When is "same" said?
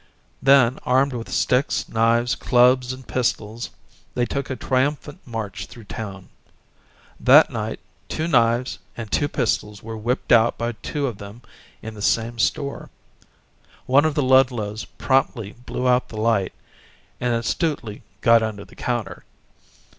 12.01-12.39